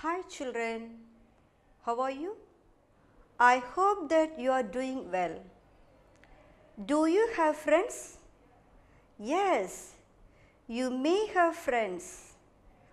[0.00, 0.82] Hi children,
[1.84, 2.36] how are you?
[3.36, 5.34] I hope that you are doing well.
[6.86, 8.18] Do you have friends?
[9.18, 9.94] Yes,
[10.68, 12.34] you may have friends.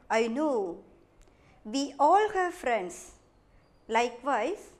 [0.09, 0.79] I know.
[1.63, 3.11] We all have friends.
[3.87, 4.71] Likewise,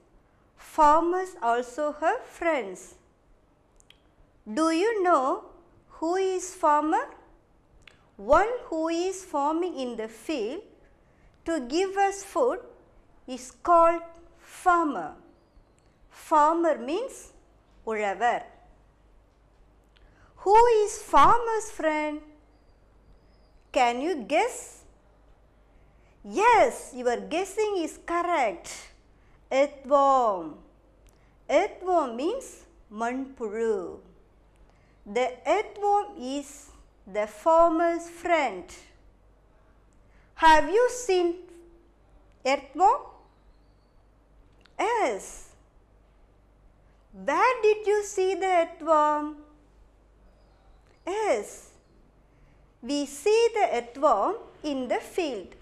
[0.56, 2.96] farmers also have friends.
[4.52, 5.44] Do you know
[6.00, 7.06] who is farmer?
[8.16, 10.62] One who is farming in the field
[11.46, 12.58] to give us food
[13.26, 14.02] is called
[14.38, 15.14] farmer.
[16.10, 17.32] Farmer means
[17.86, 18.42] Uravar.
[20.38, 22.20] Who is farmer's friend?
[23.72, 24.84] Can you guess?
[26.24, 28.72] Yes, your guessing is correct.
[29.50, 30.56] Earthworm.
[31.48, 33.98] Earthworm means Manpuru.
[35.06, 36.70] The earthworm is
[37.06, 38.64] the farmer's friend.
[40.36, 41.34] Have you seen
[42.44, 43.00] earthworm?
[44.78, 45.48] Yes.
[47.24, 49.36] Where did you see the earthworm?
[51.06, 51.70] Yes.
[52.82, 55.54] We see the earthworm in the field.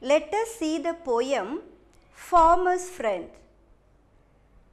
[0.00, 1.60] Let us see the poem
[2.14, 3.28] Farmer's Friend.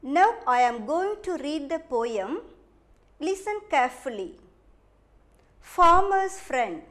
[0.01, 2.39] Now I am going to read the poem.
[3.19, 4.35] Listen carefully.
[5.59, 6.81] Farmer's Friend.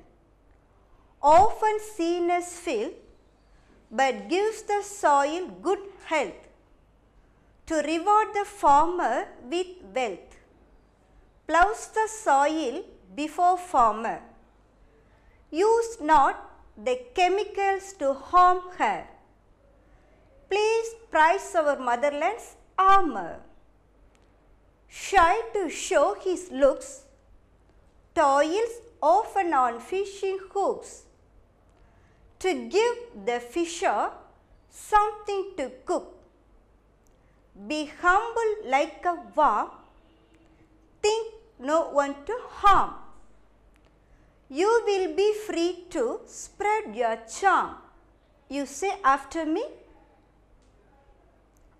[1.23, 2.95] Often seen as filth,
[3.91, 6.47] but gives the soil good health
[7.67, 10.37] to reward the farmer with wealth.
[11.47, 12.85] Plows the soil
[13.17, 14.21] before farmer.
[15.51, 19.07] Use not the chemicals to harm her.
[20.49, 23.41] Please prize our motherland's armor.
[24.87, 27.03] Shy to show his looks,
[28.15, 31.03] toils often on fishing hooks.
[32.41, 34.11] To give the fisher
[34.71, 36.15] something to cook.
[37.67, 39.71] Be humble like a worm,
[41.03, 42.95] think no one to harm.
[44.49, 47.75] You will be free to spread your charm.
[48.49, 49.65] You say after me.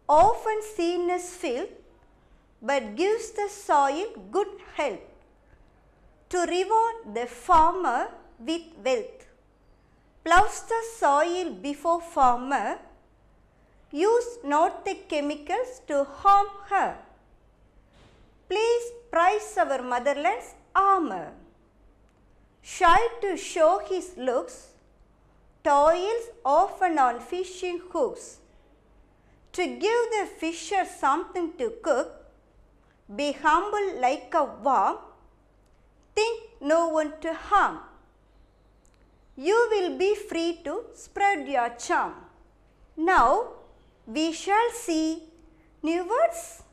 [0.09, 1.71] Often seen as filth,
[2.61, 5.01] but gives the soil good health.
[6.31, 8.09] To reward the farmer
[8.41, 9.28] with wealth.
[10.29, 12.79] Plows the soil before farmer.
[13.91, 16.99] Use not the chemicals to harm her.
[18.47, 21.33] Please prize our motherland's armor.
[22.61, 24.75] Shy to show his looks,
[25.65, 28.37] toils often on fishing hooks.
[29.53, 32.27] To give the fisher something to cook,
[33.17, 34.99] be humble like a worm,
[36.15, 37.79] think no one to harm
[39.38, 42.14] You will be free to spread your charm.
[42.98, 43.54] Now
[44.06, 45.24] we shall see
[45.82, 46.64] new words.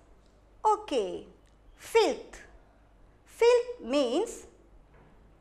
[0.64, 1.26] Okay.
[1.76, 2.42] Filth.
[3.24, 4.44] Filth means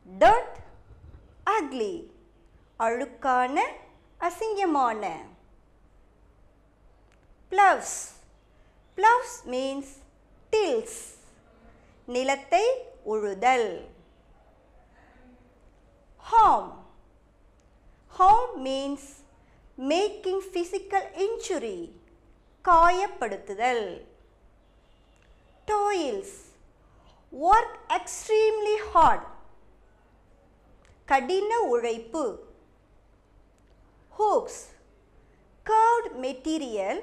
[0.06, 0.52] dirt,
[1.46, 2.10] ugly.
[2.84, 3.56] அழுக்கான
[4.26, 5.04] அசிங்கமான
[7.52, 7.90] plows
[8.96, 9.88] plows means
[10.52, 10.94] tills
[12.14, 12.64] நிலத்தை
[13.12, 13.70] உழுதல்
[16.30, 16.68] harm
[18.18, 19.04] harm means
[19.92, 21.78] making physical injury
[22.64, 23.84] காயப்படுத்துதல்
[25.68, 26.30] toils
[27.44, 29.22] work extremely hard
[31.10, 32.24] கடின உழைப்பு
[34.18, 34.58] hooks
[35.66, 36.98] curved material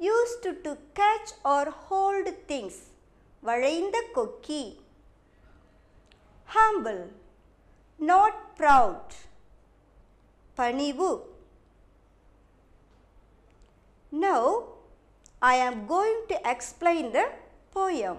[0.00, 2.76] used to catch or hold things
[3.48, 4.62] வளைந்த கொக்கி
[6.48, 7.02] humble
[8.00, 9.02] not proud
[10.54, 11.10] பணிவு
[14.10, 14.42] now
[15.40, 17.26] I am going to explain the
[17.72, 18.18] poem.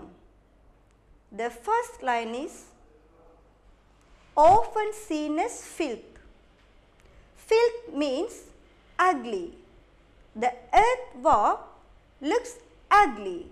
[1.31, 2.65] The first line is
[4.37, 6.19] often seen as filth.
[7.35, 8.35] Filth means
[8.97, 9.55] ugly.
[10.35, 11.57] The earthworm
[12.21, 12.53] looks
[12.89, 13.47] ugly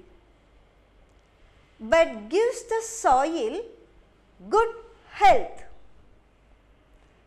[1.80, 3.62] but gives the soil
[4.50, 4.70] good
[5.12, 5.64] health.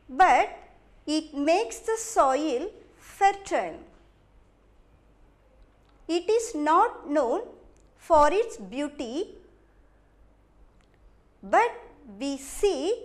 [0.09, 0.57] But
[1.08, 3.80] it makes the soil fertile.
[6.10, 7.42] It is not known
[7.98, 9.36] for its beauty,
[11.44, 11.72] but
[12.20, 13.04] we see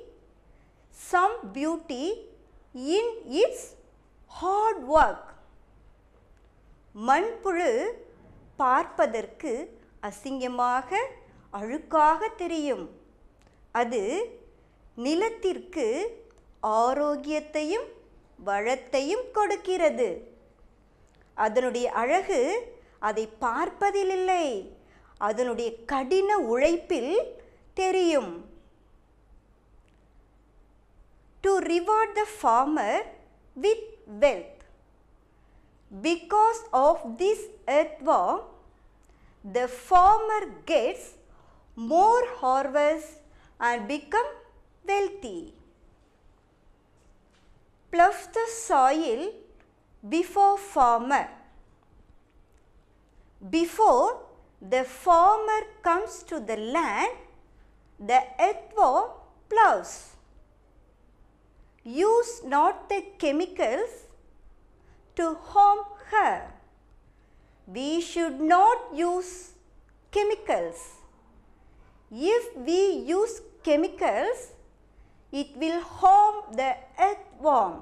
[0.93, 2.07] some beauty
[2.75, 3.07] in
[3.43, 3.75] its
[4.31, 5.27] hard work.
[7.09, 7.69] மண்புழு
[8.57, 9.53] பார்ப்பதற்கு
[10.09, 10.99] அசிங்கமாக
[11.59, 12.83] அழுக்காக தெரியும்
[13.81, 14.01] அது
[14.95, 15.87] நிலத்திற்கு
[16.61, 17.85] ஆரோக்கியத்தையும்
[18.37, 20.35] வளத்தையும் கொடுக்கிறது.
[21.35, 24.77] அதனுடைய அழகு அதை பார்ப்பதில் இல்லை
[25.19, 27.41] அதனுடைய கடின உழைப்பில்
[27.75, 28.51] தெரியும்.
[31.41, 33.03] To reward the farmer
[33.55, 34.59] with wealth
[36.03, 38.41] because of this earthworm
[39.45, 41.15] the farmer gets
[41.77, 43.19] more harvest
[43.61, 44.27] and become
[44.85, 45.60] wealthy.
[47.91, 49.33] Plough the soil
[50.09, 51.29] before farmer.
[53.49, 54.23] Before
[54.61, 57.13] the farmer comes to the land
[57.99, 59.11] the earthworm
[59.49, 60.11] plows
[61.85, 63.91] use not the chemicals
[65.17, 65.79] to harm
[66.11, 66.53] her.
[67.67, 69.53] We should not use
[70.11, 70.97] chemicals.
[72.11, 74.53] If we use chemicals,
[75.33, 77.77] it will harm the earthworm.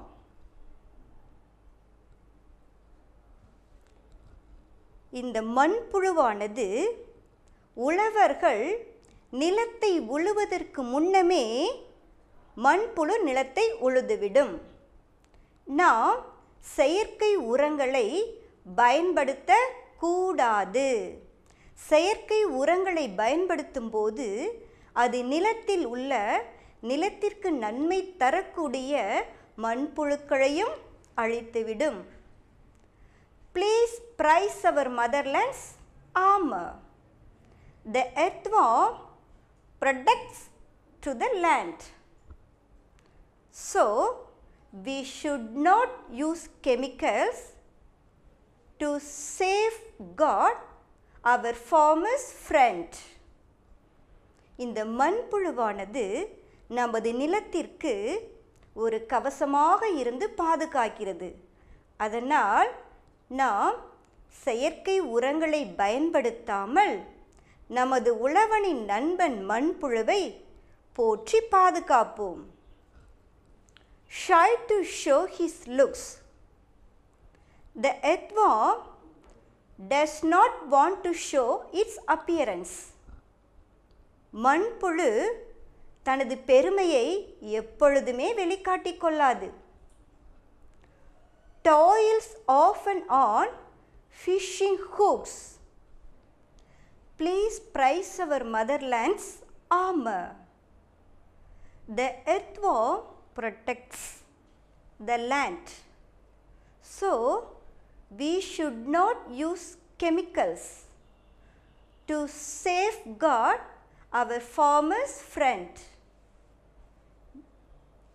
[5.13, 6.65] இந்த மண்புழுவானது
[7.77, 8.63] உழவர்கள்
[9.33, 11.45] நிலத்தை உழுவதற்கு முன்னமே
[12.57, 14.53] மண்புழு நிலத்தை உழுதுவிடும்
[15.67, 16.19] நாம்
[16.75, 18.07] செயற்கை உரங்களை
[18.75, 19.51] பயன்படுத்த
[19.97, 20.87] கூடாது
[21.79, 24.27] செயற்கை உரங்களை பயன்படுத்தும் போது
[24.95, 26.13] அது நிலத்தில் உள்ள
[26.83, 28.93] நிலத்திற்கு நன்மை தரக்கூடிய
[29.57, 30.75] மண்புழுக்களையும்
[31.17, 31.99] அழித்துவிடும்
[33.55, 35.65] please praise our motherland's
[36.29, 36.73] armour
[37.85, 38.95] the earthworm
[39.81, 40.39] protects
[41.03, 41.79] to the land
[43.55, 43.83] so
[44.73, 45.91] we should not
[46.25, 47.37] use chemicals
[48.79, 50.57] to safeguard
[51.23, 52.89] our farmer's friend.
[54.59, 56.05] இந்த மண்புழுவானது
[56.77, 57.93] நமது நிலத்திற்கு
[58.73, 61.29] ஒரு கவசமாக இருந்து பாதுகாக்கிறது.
[61.97, 62.69] அதனால்
[63.27, 63.77] நாம்
[64.43, 66.95] செயற்கை உரங்களை பயன்படுத்தாமல்
[67.67, 70.21] நமது உழவனின் நண்பன் மண்புழுவை
[70.93, 72.41] போற்றி பாதுகாப்போம்.
[74.21, 76.03] Shy to show his looks.
[77.83, 78.77] The earthworm
[79.79, 81.49] does not want to show
[81.81, 82.73] its appearance.
[84.43, 85.11] மண்புழு
[86.08, 87.06] தனது பெருமையை
[87.60, 89.48] எப்பொழுதுமே வெளிக்காட்டிக் கொள்ளாது
[91.64, 93.52] toils of and on
[94.18, 95.40] fishing hooks
[97.20, 99.30] please praise our motherlands
[99.84, 100.30] armour
[101.98, 103.00] the earthworm
[103.34, 104.02] protects
[105.00, 105.64] the land
[106.84, 107.10] so
[108.10, 110.64] we should not use chemicals
[112.08, 113.60] to safeguard
[114.12, 115.68] our farmer's friend.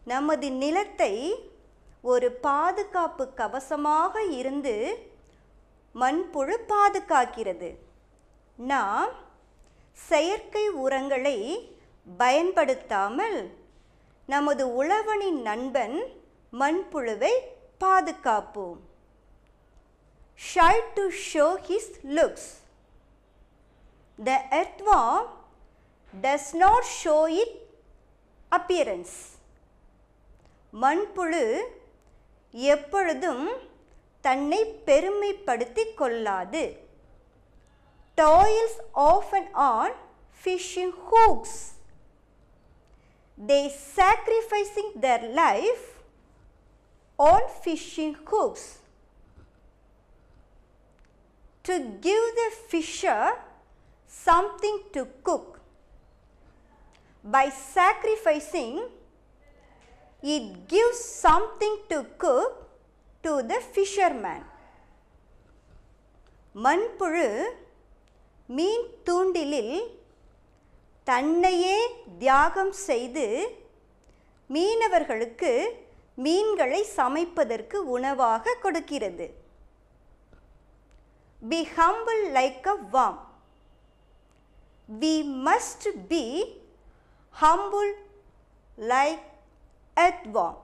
[0.04, 1.14] நமது நிலத்தை
[2.12, 4.74] ஒரு பாதுகாப்பு கவசமாக இருந்து
[5.94, 7.70] மண்புழு பாதுகாக்கிறது.
[8.58, 9.12] நாம்
[9.98, 11.38] செயற்கை உரங்களை
[12.06, 13.38] பயன்படுத்தாமல்
[14.28, 15.96] நமது உழவனின் நண்பன்
[16.52, 17.32] மண்புழுவை
[17.80, 18.80] பாதுகாப்போம்.
[20.40, 22.50] Shy to show his looks
[24.18, 24.30] the
[24.60, 25.00] earthworm
[26.14, 27.55] does not show it
[28.52, 29.17] appearance
[30.73, 31.44] மண்புழு
[32.73, 33.47] எப்பொழுதும்
[34.25, 36.63] தன்னை பெருமைப்படுத்திக் கொள்ளாது
[38.18, 39.95] toils of and on
[40.42, 41.59] fishing hooks
[43.37, 45.83] they sacrificing their life
[47.19, 48.80] on fishing hooks
[51.66, 53.31] to give the fisher
[54.07, 55.61] something to cook.
[57.25, 58.89] By sacrificing,
[60.24, 62.54] it gives something to cook
[63.24, 64.44] to the fisherman
[66.54, 67.28] மண்புழு
[68.48, 69.76] மீன் தூண்டிலில்
[71.06, 71.78] தன்னையே
[72.19, 73.26] தியாகம் செய்து
[74.50, 75.52] மீனவர்களுக்கு
[76.19, 79.26] மீன்களை சமைப்பதற்கு உணவாக கொடுக்கிறது
[81.43, 83.19] be humble like a worm
[84.88, 85.14] we
[85.46, 86.24] must be
[87.34, 87.93] humble
[88.78, 89.24] like
[89.96, 90.56] earthworm.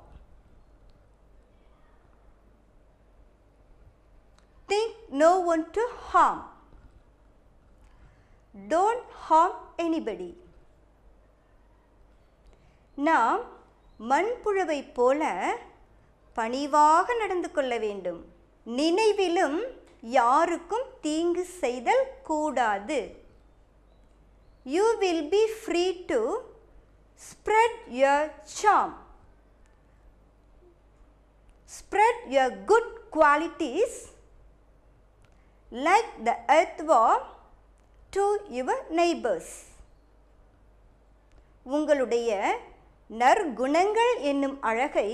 [4.69, 6.41] Think no one to harm.
[8.55, 10.31] Don't harm anybody.
[12.99, 13.43] நாம்
[14.01, 15.23] மண்புழுவைப் போல
[16.37, 18.19] பணிவாக நடந்து கொள்ள வேண்டும்
[18.67, 19.59] நினைவிலும்
[20.17, 22.99] யாருக்கும் தீங்கு செய்தல் கூடாது
[24.67, 26.21] you will be free to
[27.21, 28.93] spread your charm
[31.71, 33.93] Spread your good qualities
[35.73, 37.23] like the earthworm
[38.13, 39.49] to your neighbors.
[41.67, 42.31] உங்களுடைய
[43.11, 45.09] நற்குணங்கள் என்னும் அழகை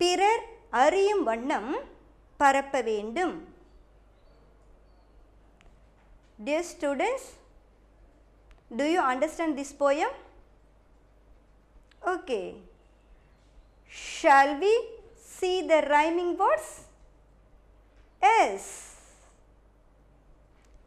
[0.00, 0.44] பிறர்
[0.84, 1.72] அறியும் வண்ணம்
[2.40, 3.36] பரப்ப வேண்டும்
[6.38, 7.24] Dear students,
[8.70, 10.12] do you understand this poem?
[12.02, 12.44] Okay.
[13.90, 14.72] Shall we
[15.16, 16.84] see the rhyming words?
[18.22, 18.96] Yes.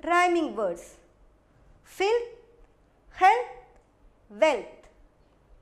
[0.03, 0.95] Rhyming words.
[1.83, 2.29] Filth,
[3.11, 3.51] health,
[4.29, 4.87] wealth.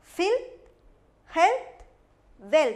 [0.04, 0.52] Filth,
[1.26, 1.84] health,
[2.40, 2.76] wealth.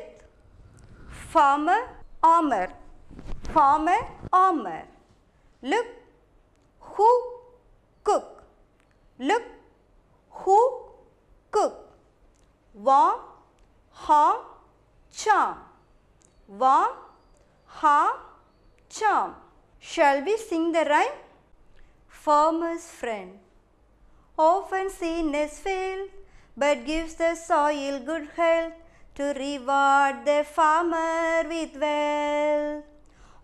[1.10, 1.82] Farmer,
[2.24, 2.70] armor.
[3.54, 4.00] Farmer,
[4.34, 4.84] armor.
[5.62, 5.88] Look
[6.80, 7.10] who
[8.04, 8.44] cook.
[9.20, 9.44] Look
[10.30, 10.60] who
[11.52, 11.92] cook.
[12.74, 13.20] Warm,
[13.92, 14.55] harm,
[15.16, 15.58] charm.
[16.48, 16.94] Warm,
[17.66, 18.18] harm,
[18.90, 19.36] charm.
[19.80, 21.20] Shall we sing the rhyme?
[22.08, 23.38] Farmer's friend,
[24.38, 26.10] often seen as filth,
[26.58, 28.74] but gives the soil good health
[29.16, 32.84] to reward the farmer with wealth.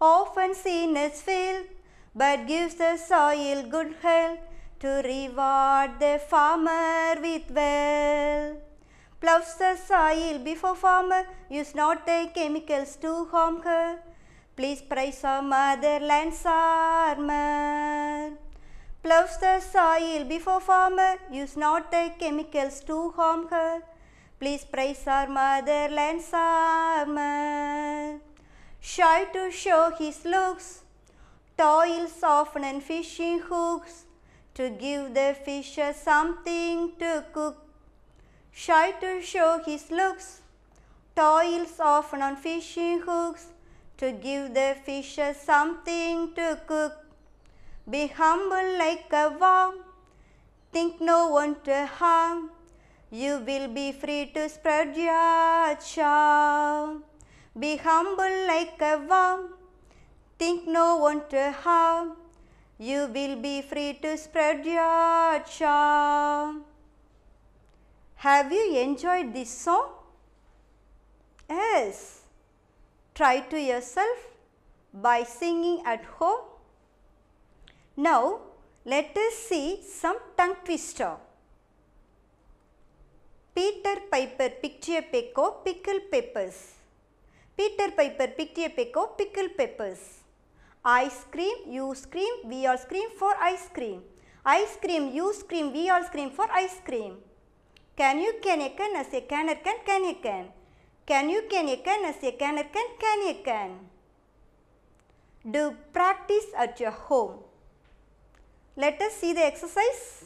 [0.02, 1.68] Often seen as filth,
[2.16, 4.40] but gives the soil good health
[4.80, 8.71] to reward the farmer with wealth.
[9.22, 14.00] Plows the soil before farmer, use not the chemicals to harm her.
[14.56, 18.32] Please praise our motherland's armor.
[19.04, 23.84] Plows the soil before farmer, use not the chemicals to harm her.
[24.40, 28.20] Please praise our motherland's armor.
[28.80, 30.82] Shy to show his looks,
[31.56, 34.06] toils often and fishing hooks
[34.56, 37.68] to give the fisher something to cook.
[38.54, 40.42] Shy to show his looks,
[41.16, 43.48] toils often on fishing hooks
[43.98, 46.94] to give the fishes something to cook.
[47.90, 49.76] Be humble like a worm,
[50.72, 52.52] think no one to harm.
[53.10, 57.04] You will be free to spread your charm.
[57.58, 59.54] Be humble like a worm,
[60.38, 62.14] think no one to harm.
[62.78, 66.66] You will be free to spread your charm.
[68.24, 69.86] Have you enjoyed this song?
[71.50, 72.22] Yes.
[73.16, 74.20] Try to yourself
[74.94, 76.42] by singing at home.
[77.98, 78.42] Now,
[78.86, 81.16] let us see some tongue twister.
[83.56, 86.76] Peter Piper picked a peck of pickled peppers.
[87.58, 90.20] Peter Piper picked a peck of pickled peppers.
[90.86, 94.04] I scream, you scream, we all scream for ice cream.
[94.46, 97.18] I scream, you scream, we all scream for ice cream.
[97.96, 100.46] Can you can a can as a canner can can a can.
[101.06, 103.72] Can you can a can as a canner can can a can.
[105.50, 107.40] Do practice at your home.
[108.76, 110.26] Let us see the exercise.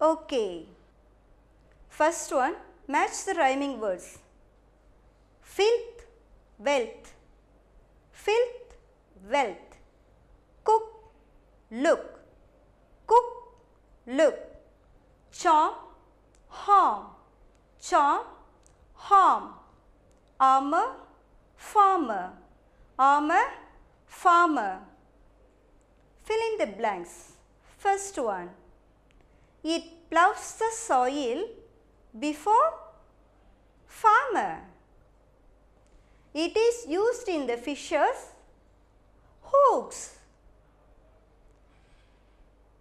[0.00, 0.66] Okay.
[1.88, 2.56] First one,
[2.88, 4.18] match the rhyming words.
[5.40, 6.04] Filth,
[6.58, 7.14] wealth.
[8.12, 8.76] Filth,
[9.30, 9.78] wealth.
[10.64, 11.12] Cook,
[11.70, 12.20] look.
[13.06, 13.24] Cook,
[14.06, 14.38] look.
[15.32, 15.74] Charm,
[16.54, 17.06] harm.
[17.80, 18.22] Charm,
[18.94, 19.50] harm.
[20.40, 20.86] Armor,
[21.56, 22.32] farmer.
[22.98, 23.44] Armor,
[24.06, 24.78] farmer.
[26.22, 27.32] Fill in the blanks.
[27.78, 28.50] First one.
[29.62, 31.44] It plows the soil
[32.18, 32.74] before
[33.86, 34.60] farmer.
[36.32, 38.32] It is used in the fishers'
[39.42, 40.18] hooks.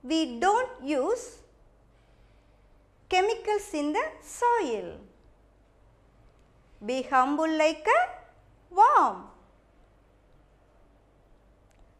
[0.01, 1.37] We don't use
[3.13, 4.86] chemicals in the soil.
[6.84, 8.01] Be humble like a
[8.77, 9.25] worm.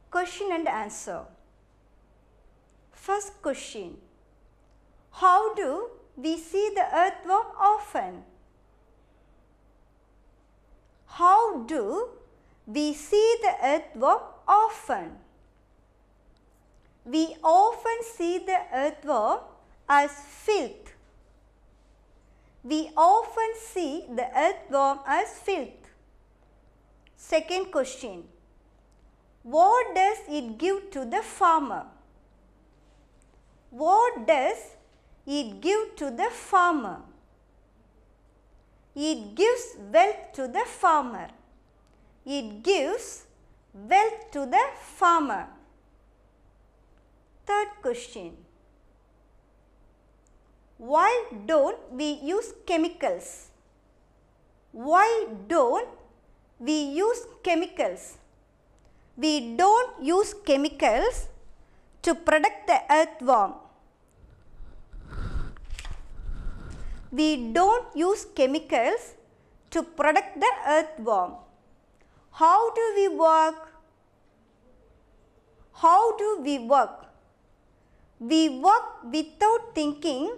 [0.10, 1.22] Question and answer.
[2.92, 3.98] First question.
[5.12, 8.24] How do we see the earthworm often?
[11.06, 12.10] How do
[12.66, 15.12] we see the earthworm often?
[17.06, 19.42] We often see the earthworm
[19.88, 20.12] as
[20.46, 20.83] filth.
[22.64, 25.90] We often see the earthworm as filth.
[27.18, 28.24] Second question.
[29.44, 31.86] What does it give to the farmer?
[33.70, 34.58] What does
[35.26, 37.02] it give to the farmer?
[38.96, 41.30] It gives wealth to the farmer.
[42.26, 43.26] It gives
[43.74, 45.48] wealth to the farmer.
[47.46, 48.38] Third question.
[50.84, 51.12] Why
[51.48, 53.54] don't we use chemicals?
[54.74, 55.88] why don't
[56.60, 58.18] we use chemicals?
[59.16, 61.28] We don't use chemicals
[62.02, 63.54] to protect the earthworm.
[67.12, 69.14] We don't use chemicals
[69.70, 71.34] to protect the earthworm.
[72.32, 73.70] How do we work?
[75.74, 77.06] How do we work?
[78.20, 80.32] We work without thinking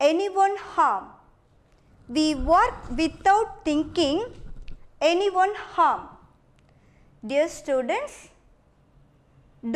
[0.00, 1.04] anyone harm.
[2.08, 4.24] We work without thinking
[5.00, 6.08] anyone harm.
[7.26, 8.28] Dear students,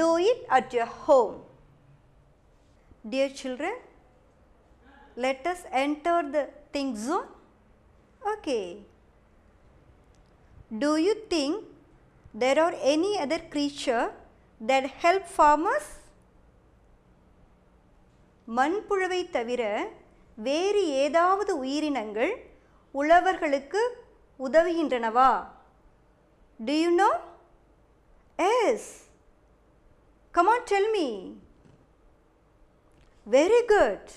[0.01, 1.37] do it at your home.
[3.09, 3.75] Dear children,
[5.17, 7.29] let us enter the think zone.
[8.35, 8.83] Okay.
[10.77, 11.65] Do you think
[12.35, 14.11] there are any other creature
[14.61, 15.87] that help farmers?
[18.57, 19.63] மண்புழுவை தவிர
[20.38, 22.34] வேறு ஏதாவது உயிரினங்கள்
[22.96, 23.82] உழவர்களுக்கு
[24.40, 25.32] உதவுகின்றனவா
[26.60, 27.10] do you know
[28.40, 28.90] yes
[30.34, 31.08] come on tell me
[33.28, 34.10] very good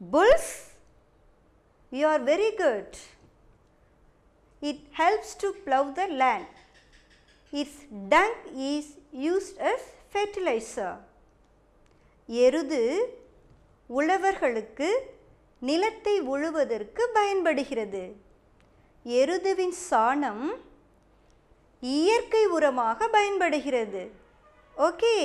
[0.00, 0.52] bulls
[1.92, 2.96] you are very good
[4.62, 6.56] it helps to plough the land
[7.52, 10.96] it's dung is used as fertiliser
[12.28, 12.82] எருது
[13.96, 14.88] உழவர்களுக்கு
[15.60, 18.16] நிலத்தை உழுவதற்கு பயன்படுகிறது.
[19.04, 20.46] எருதுவின் சாணம்
[21.80, 24.10] இயற்கை உரமாக பயன்படுகிறது.
[24.76, 25.16] Okay.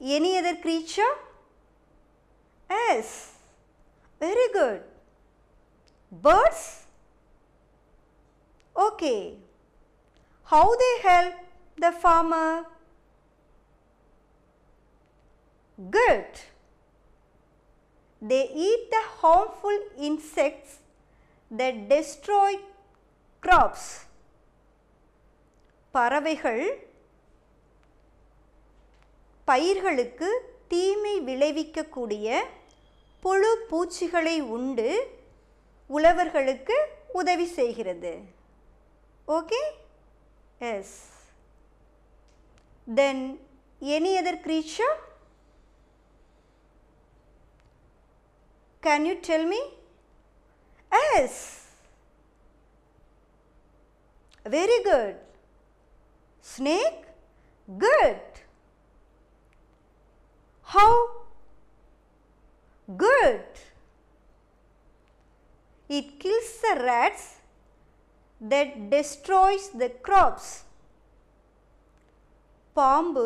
[0.00, 1.14] Any other creature?
[2.68, 3.32] Yes
[4.20, 4.84] very good
[6.24, 6.68] birds
[8.74, 9.38] okay
[10.50, 11.36] how they help
[11.76, 12.62] the farmer
[15.90, 16.36] good
[18.20, 20.72] they eat the harmful insects
[21.50, 22.52] that destroy
[23.42, 23.84] crops.
[25.90, 26.64] பறவைகள்
[29.44, 30.28] பயிர்களுக்கு
[30.68, 32.44] தீமை விளைவிக்கக்கூடிய
[33.20, 34.88] புழு பூச்சிகளை உண்டு
[35.90, 36.76] உழவர்களுக்கு
[37.12, 38.14] உதவி செய்கிறது.
[39.28, 39.60] Okay
[40.58, 40.96] yes
[42.94, 43.22] then
[43.80, 44.94] any other creature?
[48.85, 49.61] Can you tell me?
[50.91, 51.67] Yes.
[54.45, 55.15] Very good.
[56.41, 57.03] Snake?
[57.77, 58.21] Good.
[60.63, 60.93] How?
[62.97, 63.45] Good.
[65.89, 67.35] It kills the rats
[68.41, 70.47] that destroys the crops.
[72.79, 73.25] பாம்பு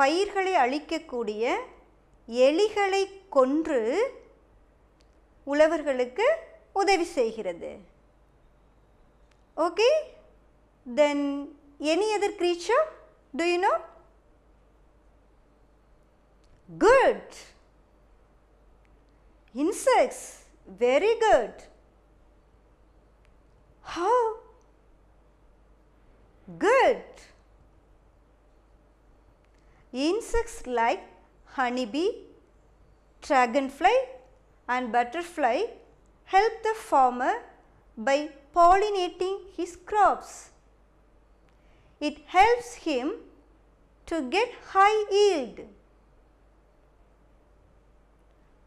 [0.00, 1.44] பயிர்களை அழிக்கக்கூடிய
[2.48, 3.81] எலிகளை கொன்று
[5.47, 6.27] உழவர்களுக்கு
[6.75, 7.71] உதவி செய்கிறது
[9.57, 9.89] okay
[10.85, 11.25] then
[11.93, 12.85] any other creature
[13.33, 13.73] do you know
[16.69, 17.35] good
[19.55, 20.25] insects
[20.79, 21.61] very good
[23.83, 24.29] how
[26.47, 27.19] good
[29.93, 31.01] Insects like
[31.47, 32.28] honeybee,
[33.23, 33.95] dragonfly
[34.67, 35.57] and butterfly
[36.29, 37.33] help the farmer
[37.97, 40.51] by pollinating his crops.
[42.01, 43.07] It helps him
[44.07, 45.59] to get high yield.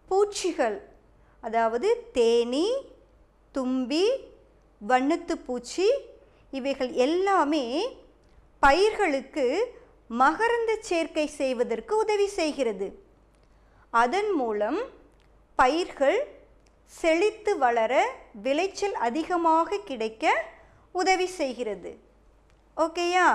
[0.09, 0.79] பூச்சிகள்
[1.43, 2.67] அதாவது தேனி
[3.55, 4.07] தும்பி
[4.81, 5.87] வண்ணத்து பூச்சி
[6.53, 7.65] இவைகள் எல்லாமே
[8.63, 9.47] பயிர்களுக்கு
[10.11, 12.89] மகரந்த சேர்க்கை செய்வதற்கு உதவி செய்கிறது
[13.93, 14.79] அதன் மூலம்
[15.59, 16.21] பயிர்கள்
[16.93, 17.93] செழித்து வளர
[18.43, 20.25] விளைச்சல் அதிகமாக கிடைக்க
[20.95, 21.93] உதவி செய்கிறது
[22.77, 23.29] ஓகேயா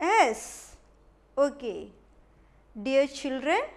[0.00, 0.48] yes
[1.36, 1.74] okay
[2.76, 3.68] dear children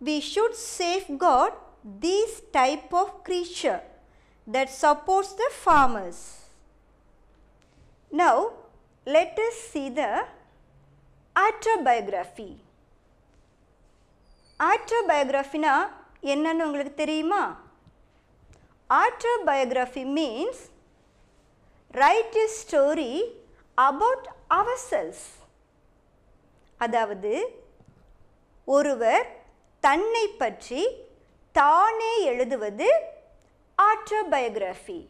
[0.00, 1.52] we should safeguard
[2.00, 3.80] these type of creature
[4.46, 6.20] that supports the farmers.
[8.12, 8.52] Now,
[9.06, 10.24] let us see the
[11.36, 12.48] autobiography.
[14.60, 15.74] ஆட்டோபயோகிராஃபினா
[16.22, 17.42] என்னன்னு உங்களுக்கு தெரியுமா?
[18.90, 20.62] Autobiography means
[21.90, 23.12] write a story
[23.74, 24.26] about
[24.90, 25.26] ourselves
[26.78, 27.32] அதாவது
[28.64, 29.26] ஒருவர்
[29.80, 30.82] தன்னை பற்றி
[31.52, 32.88] தானே எழுதுவது
[33.78, 35.00] ஆட்டோபயோகிராஃபி.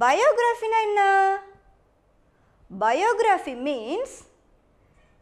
[0.00, 1.02] பயோகிராஃபினா என்ன?
[2.83, 4.15] biography means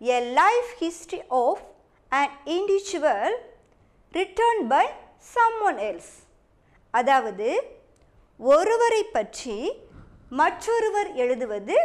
[0.02, 1.62] a life history of
[2.12, 3.32] an individual
[4.14, 4.84] written by
[5.36, 6.12] someone else
[6.94, 7.48] அதாவது
[8.40, 9.58] ஒருவரை பற்றி
[10.42, 11.78] மற்றொருவர் எழுதுவது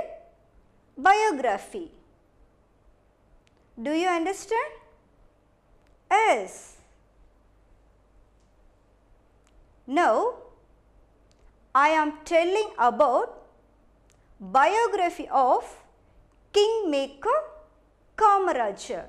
[0.99, 1.87] biography
[3.77, 4.71] do you understand
[6.11, 6.55] yes
[9.89, 10.15] now
[11.75, 13.29] i am telling about
[14.40, 15.64] biography of
[16.52, 17.40] kingmaker
[18.18, 19.06] kamarajar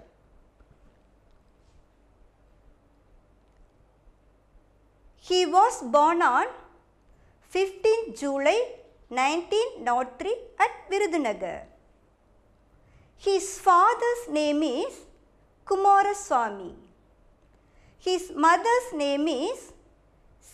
[5.29, 6.47] he was born on
[7.51, 8.59] 15 july
[9.09, 10.35] 1903
[10.65, 11.61] at virudunagar
[13.27, 14.95] his father's name is
[15.65, 16.75] kumaraswamy.
[17.99, 19.73] His mother's name is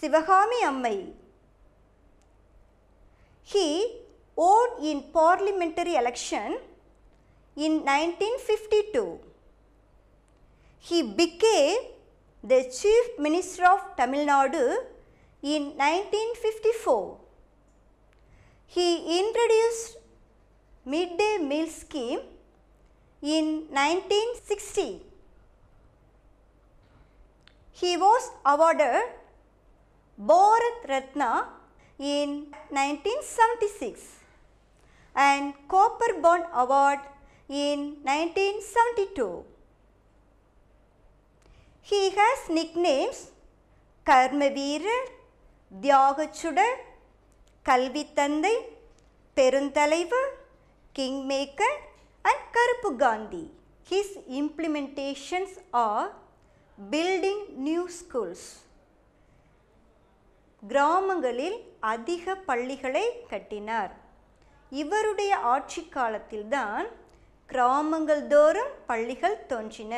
[0.01, 0.99] sivagami ammai
[3.53, 3.67] he
[4.37, 6.59] won in parliamentary election
[7.57, 9.19] in 1952
[10.89, 11.81] he became
[12.43, 14.65] the chief minister of tamil nadu
[15.55, 17.19] in 1954
[18.75, 18.89] he
[19.21, 19.99] introduced
[20.95, 22.23] midday meal scheme
[23.37, 23.47] in
[23.79, 24.87] 1960
[27.81, 29.03] he was awarded
[30.31, 31.33] bharat ratna
[32.15, 32.31] in
[32.81, 34.20] 1976
[35.15, 36.99] and copper bond award
[37.49, 39.45] in 1972
[41.83, 43.29] he has nicknames
[44.07, 45.09] கர்மவீரர்
[45.81, 46.79] தியாகச்சுடர்
[47.67, 48.55] கல்வித்தந்தை
[49.37, 50.31] பெருந்தலைவர்
[50.99, 51.77] kingmaker
[52.23, 53.55] and கருப்பு Gandhi.
[53.91, 56.11] His implementations are
[56.91, 58.49] building new schools
[60.63, 64.00] கிராமங்களில் அதிக பள்ளிகளை கட்டினார்.
[64.71, 66.87] இவருடைய ஆட்சி காலத்தில்தான்
[67.47, 69.95] கிராமங்கள் தோறும் பள்ளிகள் தோன்றின.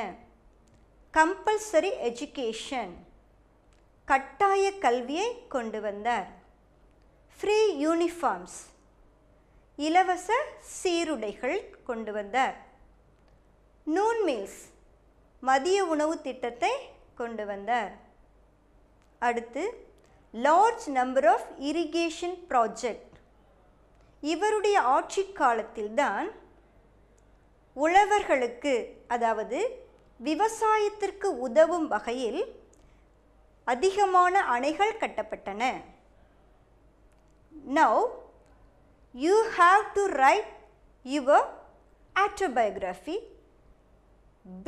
[1.13, 2.95] கம்பல்சரி எஜுகேஷன்
[4.05, 6.29] கட்டாய கல்வியை கொண்டு வந்தார்.
[7.39, 8.59] ஃப்ரீ யூனிஃபார்ம்ஸ்
[9.77, 10.29] இலவச
[10.79, 12.57] சீருடைகள் கொண்டு வந்தார்.
[13.87, 14.61] நூன் மீல்ஸ்
[15.41, 16.73] மதிய உணவு திட்டத்தை
[17.15, 17.93] கொண்டு வந்தார்.
[19.19, 19.63] அடுத்து
[20.35, 23.12] large number of irrigation project
[24.31, 26.29] இவருடைய ஆட்சி காலத்தில்தான்
[27.77, 28.75] உழவர்களுக்கு
[29.15, 29.61] அதாவது
[30.29, 32.43] விவசாயத்திற்கு உதவும் வகையில்
[33.73, 35.63] அதிகமான அணைகள் கட்டப்பட்டன.
[37.79, 38.03] Now
[39.15, 40.51] you have to write
[41.17, 41.47] your
[42.25, 43.19] autobiography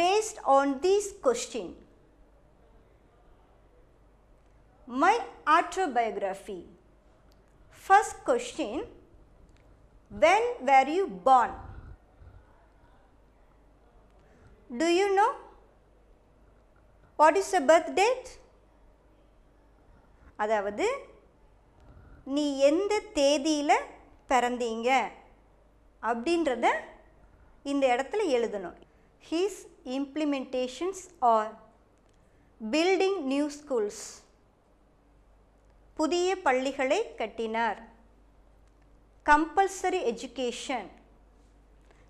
[0.00, 1.74] based on these question.
[4.88, 5.14] My
[5.54, 6.60] autobiography.
[7.86, 8.76] First question
[10.14, 11.52] When were you born?
[14.70, 15.30] Do you know?
[17.18, 18.28] What is a birth date
[20.36, 20.86] அதாவது
[22.34, 23.74] நீ எந்த தேதியில்
[24.30, 24.88] பிறந்தீங்க
[26.02, 26.66] அப்படின்றத
[27.64, 28.76] இந்த இடத்துல எழுதணும்
[29.22, 29.60] his
[29.98, 31.52] implementations are
[32.60, 34.02] building new schools
[35.96, 37.80] புதிய பள்ளிகளை கட்டினார்
[39.28, 40.88] கம்பல்சரி எஜுகேஷன்.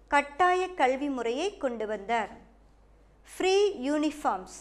[0.09, 2.33] கட்டாய கல்வி முறையை கொண்டு வந்தார்.
[3.29, 3.53] ஃப்ரீ
[3.89, 4.57] யூனிஃபார்ம்ஸ்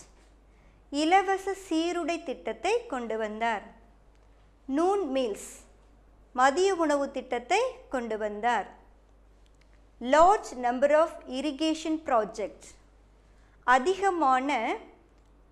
[0.89, 3.63] இலவச சீருடை திட்டத்தை கொண்டு வந்தார்.
[4.67, 5.49] நூன் மீல்ஸ்
[6.33, 8.69] மதிய உணவு திட்டத்தை கொண்டு வந்தார்.
[10.13, 12.69] Large number of irrigation project
[13.63, 14.77] அதிகமான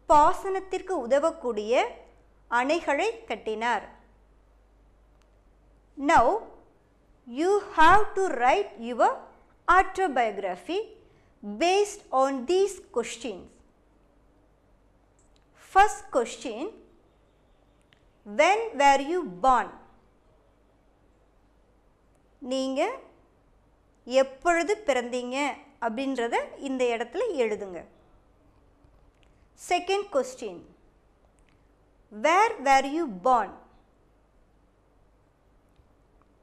[0.10, 1.74] பாசனத்திற்கு உதவக்கூடிய
[2.52, 3.86] அணைகளை கட்டினார்.
[5.98, 6.34] Now
[7.40, 9.18] you have to write your
[9.68, 10.80] autobiography
[11.44, 13.50] based on these questions
[15.74, 16.72] first question
[18.26, 19.72] when were you born
[22.42, 22.96] நீங்கள்
[24.08, 25.38] எப்பொழுது பிறந்தீங்க?
[25.82, 27.80] அப்படின்றத இந்த இடத்துல எழுதுங்க.
[29.60, 30.62] Second question
[32.12, 33.54] where were you born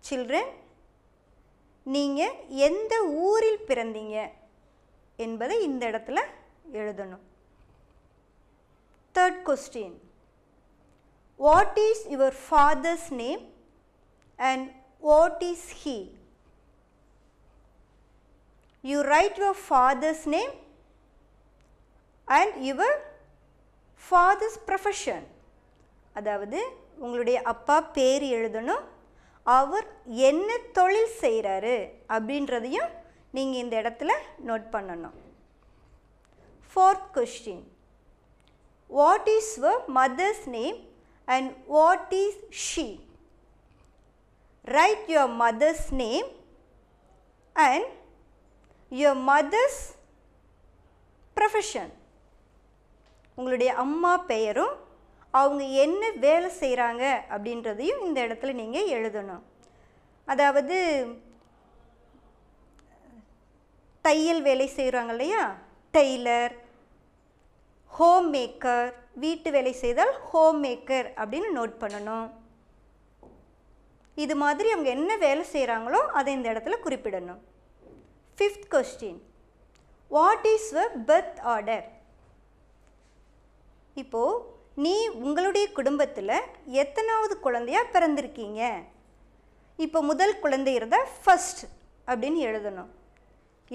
[0.05, 0.51] children
[1.95, 2.37] நீங்கள்
[2.69, 2.95] எந்த
[3.29, 4.17] ஊரில் பிறந்தீங்க
[5.17, 6.19] என்பதை இந்த இடத்துல
[6.73, 7.25] எழுதணும்.
[9.15, 9.97] Third question
[11.37, 13.43] what is your father's name
[14.37, 14.67] and
[15.11, 15.99] what is he
[18.85, 20.53] you write your father's name
[22.29, 22.93] and your
[24.11, 25.23] father's profession.
[26.19, 26.59] அதாவது
[26.99, 28.85] உங்களுடைய அப்பா பேர் எழுதணும்
[29.47, 29.87] அவர்
[30.29, 31.77] என்ன தொழில் செய்கிறாரு
[32.15, 32.91] அப்படின்றதையும்
[33.37, 34.13] நீங்கள் இந்த இடத்துல
[34.47, 35.17] நோட் பண்ணணும்.
[36.71, 37.65] Fourth question
[38.91, 40.79] what is your mother's name
[41.29, 42.87] and what is she
[44.65, 46.29] write your mother's name
[47.57, 47.89] and
[48.93, 49.81] your mother's
[51.37, 51.93] profession
[53.39, 54.77] உங்களுடைய அம்மா பெயரும்
[55.31, 59.43] அவங்க என்ன வேலை செய்கிறாங்க அப்படின்றதையும் இந்த இடத்துல நீங்கள் எழுதணும்.
[60.25, 60.77] அதாவது
[64.01, 65.57] தையல் வேலை செய்கிறாங்க இல்லையா?
[65.93, 66.55] டெய்லர்
[67.87, 72.29] ஹோம் மேக்கர் வீட்டு வேலை செய்தால் ஹோம் மேக்கர் அப்படின்னு நோட் பண்ணணும்.
[74.15, 77.41] இது மாதிரி அவங்க என்ன வேலை செய்கிறாங்களோ அதை இந்த இடத்துல குறிப்பிடணும்.
[78.39, 79.21] Fifth question
[80.09, 81.87] what is your birth order
[83.95, 84.95] இப்போது நீ
[85.27, 86.33] உங்களுடைய குடும்பத்தில்
[86.81, 88.63] எத்தனாவது குழந்தையா பிறந்திருக்கீங்க?
[89.79, 91.63] இப்போ முதல் குழந்தை இருந்தால் ஃபஸ்ட்
[92.11, 92.91] அப்படின்னு எழுதணும்.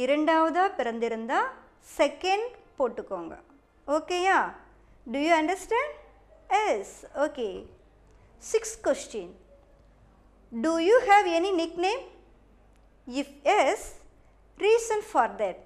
[0.03, 1.49] இரண்டாவதாக பிறந்திருந்தால்
[1.97, 3.33] செகண்ட் போட்டுக்கோங்க.
[3.87, 4.37] ஓகேயா
[5.07, 5.93] do you understand
[6.67, 7.47] yes okay
[8.51, 9.33] six question
[10.51, 11.53] do you have any
[11.87, 12.03] nickname
[13.07, 13.85] if yes
[14.57, 15.61] reason for that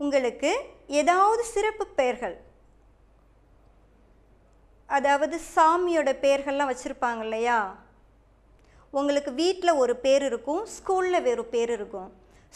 [0.00, 0.52] உங்களுக்கு
[1.00, 2.38] ஏதாவது சிறப்பு பெயர்கள்
[4.96, 7.58] அதாவது சாமியோட பேர்கள்லாம் வச்சுருப்பாங்க இல்லையா?
[8.90, 12.08] உங்களுக்கு வீட்டில் ஒரு பேர் இருக்கும் ஸ்கூலில் வேறு பேர் இருக்கும்.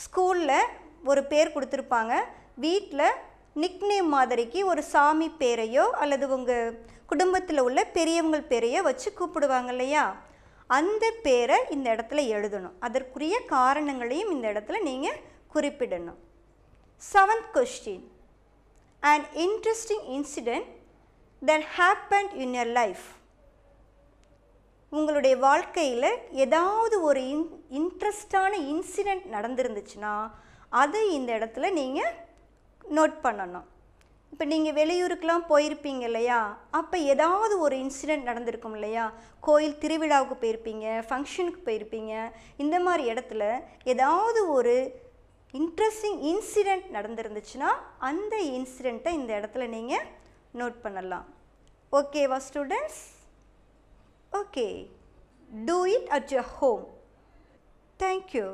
[0.05, 0.65] ஸ்கூலில்
[1.05, 2.15] ஒரு பேர் கொடுத்துருப்பாங்க.
[2.57, 3.13] வீட்டில்
[3.55, 10.05] நிக்னேம் மாதிரிக்கு ஒரு சாமி பேரையோ அல்லது உங்கள் குடும்பத்தில் உள்ள பெரியவங்கள் பேரையோ வச்சு கூப்பிடுவாங்க இல்லையா?
[10.67, 12.77] அந்த பேரை இந்த இடத்துல எழுதணும்.
[12.81, 15.21] அதற்குரிய காரணங்களையும் இந்த இடத்துல நீங்கள்
[15.55, 16.21] குறிப்பிடணும்.
[17.13, 18.07] Seventh question
[19.01, 20.71] and interesting incident
[21.49, 23.05] that happen in your life
[24.93, 26.11] உங்களுடைய வாழ்க்கையில்
[26.45, 27.47] ஏதாவது ஒரு இன்
[27.79, 30.15] இன்ட்ரெஸ்டான இன்சிடெண்ட் நடந்துருந்துச்சுன்னா
[30.69, 32.13] அதை இந்த இடத்துல நீங்கள்
[32.97, 33.67] நோட் பண்ணணும்.
[34.33, 36.57] இப்போ நீங்கள் வெளியூருக்கெலாம் போயிருப்பீங்க இல்லையா?
[36.71, 39.13] அப்போ ஏதாவது ஒரு இன்சிடெண்ட் நடந்திருக்கும் இல்லையா?
[39.41, 42.31] கோயில் திருவிழாவுக்கு போயிருப்பீங்க ஃபங்க்ஷனுக்கு போயிருப்பீங்க.
[42.57, 43.45] இந்த மாதிரி இடத்துல
[43.85, 44.75] ஏதாவது ஒரு
[45.55, 50.07] இன்ட்ரெஸ்டிங் இன்சிடெண்ட் நடந்துருந்துச்சுன்னா அந்த இன்சிடெண்ட்டை இந்த இடத்துல நீங்கள்
[50.55, 51.27] நோட் பண்ணலாம்
[51.93, 53.03] ஓகேவா students
[54.33, 54.67] okay
[55.67, 56.85] do it at your home
[58.01, 58.47] thank you